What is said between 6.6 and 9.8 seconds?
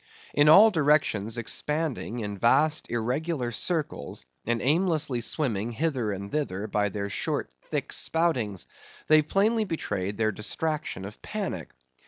by their short thick spoutings, they plainly